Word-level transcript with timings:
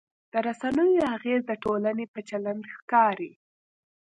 د 0.31 0.33
رسنیو 0.47 1.09
اغېز 1.15 1.41
د 1.47 1.51
ټولنې 1.63 2.05
په 2.13 2.19
چلند 2.29 2.63
ښکاري. 2.73 3.31